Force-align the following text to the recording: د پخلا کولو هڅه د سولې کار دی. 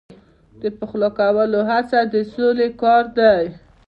د 0.61 0.63
پخلا 0.77 1.09
کولو 1.19 1.59
هڅه 1.69 1.99
د 2.13 2.15
سولې 2.33 2.67
کار 2.81 3.03
دی. 3.17 3.43